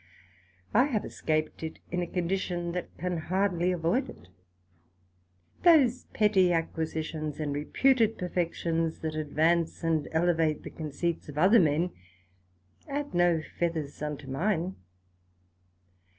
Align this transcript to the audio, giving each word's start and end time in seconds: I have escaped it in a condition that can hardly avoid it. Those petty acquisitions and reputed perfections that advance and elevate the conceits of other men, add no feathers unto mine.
I 0.73 0.85
have 0.85 1.05
escaped 1.05 1.61
it 1.61 1.77
in 1.91 2.01
a 2.01 2.07
condition 2.07 2.71
that 2.71 2.89
can 2.97 3.17
hardly 3.17 3.71
avoid 3.71 4.09
it. 4.09 4.29
Those 5.61 6.05
petty 6.05 6.51
acquisitions 6.51 7.39
and 7.39 7.53
reputed 7.53 8.17
perfections 8.17 9.01
that 9.01 9.13
advance 9.13 9.83
and 9.83 10.07
elevate 10.11 10.63
the 10.63 10.71
conceits 10.71 11.29
of 11.29 11.37
other 11.37 11.59
men, 11.59 11.91
add 12.87 13.13
no 13.13 13.43
feathers 13.59 14.01
unto 14.01 14.25
mine. 14.27 14.75